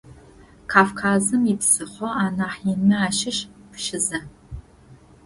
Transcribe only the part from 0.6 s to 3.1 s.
Кавказым ипсыхъо анахь инмэ